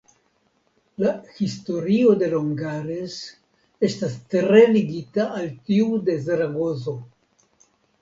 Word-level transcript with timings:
La 1.03 1.11
historio 1.39 2.15
de 2.23 2.31
Longares 2.33 3.19
estas 3.91 4.19
tre 4.35 4.67
ligita 4.75 5.29
al 5.39 5.49
tiu 5.71 6.03
de 6.11 6.21
Zaragozo. 6.29 7.01